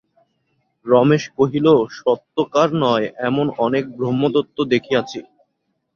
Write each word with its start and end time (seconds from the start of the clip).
রমেশ 0.85 1.23
কহিল, 1.37 1.67
সত্যকার 1.97 2.69
নয় 2.83 3.05
এমন 3.27 3.45
অনেক 3.65 3.83
ব্রহ্মদৈত্য 3.97 4.57
দেখিয়াছি। 4.73 5.19